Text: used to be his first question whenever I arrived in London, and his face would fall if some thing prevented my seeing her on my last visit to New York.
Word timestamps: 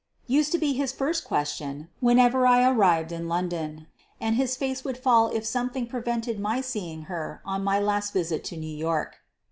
used 0.25 0.51
to 0.51 0.57
be 0.57 0.73
his 0.73 0.91
first 0.91 1.23
question 1.23 1.87
whenever 1.99 2.47
I 2.47 2.67
arrived 2.67 3.11
in 3.11 3.27
London, 3.27 3.85
and 4.19 4.35
his 4.35 4.55
face 4.55 4.83
would 4.83 4.97
fall 4.97 5.27
if 5.27 5.45
some 5.45 5.69
thing 5.69 5.85
prevented 5.85 6.39
my 6.39 6.59
seeing 6.59 7.03
her 7.03 7.39
on 7.45 7.63
my 7.63 7.79
last 7.79 8.11
visit 8.11 8.43
to 8.45 8.57
New 8.57 8.75
York. 8.75 9.17